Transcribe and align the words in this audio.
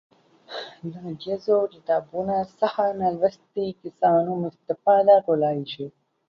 د 0.91 0.93
غږیزو 1.03 1.55
کتابونو 1.73 2.37
څخه 2.59 2.83
نالوستي 3.01 3.65
کسان 3.81 4.21
هم 4.31 4.41
استفاده 4.51 5.15
کولای 5.27 5.59
شي. 5.71 5.85